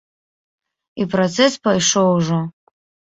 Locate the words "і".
1.03-1.05